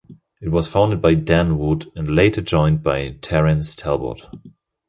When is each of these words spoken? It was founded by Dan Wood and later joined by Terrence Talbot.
It 0.41 0.49
was 0.49 0.67
founded 0.67 0.99
by 0.99 1.13
Dan 1.13 1.59
Wood 1.59 1.91
and 1.95 2.09
later 2.15 2.41
joined 2.41 2.81
by 2.81 3.17
Terrence 3.21 3.75
Talbot. 3.75 4.21